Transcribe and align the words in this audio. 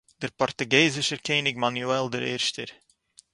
דער 0.19 0.33
פּאָרטוגעזישער 0.39 1.19
קעניג 1.27 1.55
מאַנועל 1.61 2.05
דער 2.13 2.25
ערשטער 2.33 2.71